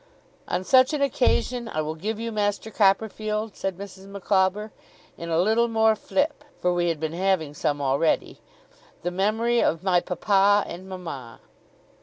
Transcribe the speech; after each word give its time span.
'On 0.47 0.63
such 0.63 0.93
an 0.93 1.01
occasion 1.03 1.67
I 1.69 1.81
will 1.83 1.93
give 1.93 2.19
you, 2.19 2.31
Master 2.31 2.71
Copperfield,' 2.71 3.55
said 3.55 3.77
Mrs. 3.77 4.07
Micawber, 4.07 4.71
'in 5.15 5.29
a 5.29 5.37
little 5.37 5.67
more 5.67 5.95
flip,' 5.95 6.43
for 6.59 6.73
we 6.73 6.89
had 6.89 6.99
been 6.99 7.13
having 7.13 7.53
some 7.53 7.79
already, 7.79 8.39
'the 9.03 9.11
memory 9.11 9.61
of 9.61 9.83
my 9.83 9.99
papa 9.99 10.63
and 10.65 10.89
mama. 10.89 11.39